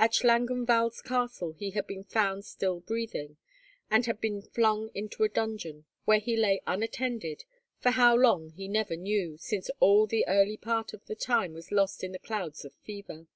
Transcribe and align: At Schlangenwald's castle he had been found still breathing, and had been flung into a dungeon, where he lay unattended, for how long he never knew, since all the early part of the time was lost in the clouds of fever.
At 0.00 0.14
Schlangenwald's 0.14 1.00
castle 1.00 1.52
he 1.52 1.70
had 1.70 1.86
been 1.86 2.02
found 2.02 2.44
still 2.44 2.80
breathing, 2.80 3.36
and 3.88 4.04
had 4.04 4.20
been 4.20 4.42
flung 4.42 4.90
into 4.96 5.22
a 5.22 5.28
dungeon, 5.28 5.84
where 6.06 6.18
he 6.18 6.36
lay 6.36 6.60
unattended, 6.66 7.44
for 7.78 7.92
how 7.92 8.16
long 8.16 8.48
he 8.50 8.66
never 8.66 8.96
knew, 8.96 9.38
since 9.38 9.70
all 9.78 10.08
the 10.08 10.26
early 10.26 10.56
part 10.56 10.92
of 10.92 11.04
the 11.06 11.14
time 11.14 11.52
was 11.52 11.70
lost 11.70 12.02
in 12.02 12.10
the 12.10 12.18
clouds 12.18 12.64
of 12.64 12.74
fever. 12.84 13.28